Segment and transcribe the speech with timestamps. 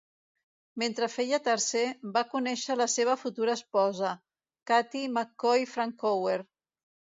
[0.83, 1.83] Mentre feia tercer,
[2.15, 4.15] va conèixer la seva futura esposa,
[4.73, 6.39] Catie McCoy Francoeur.